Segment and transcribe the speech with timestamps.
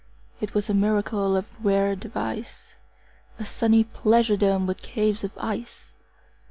[0.39, 2.75] It was a miracle of rare device,
[3.35, 5.93] 35 A sunny pleasure dome with caves of ice!